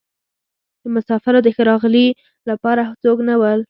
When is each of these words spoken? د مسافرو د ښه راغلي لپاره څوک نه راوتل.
د 0.81 0.83
مسافرو 0.95 1.39
د 1.43 1.47
ښه 1.55 1.63
راغلي 1.71 2.07
لپاره 2.49 2.83
څوک 3.03 3.17
نه 3.27 3.33
راوتل. 3.35 3.59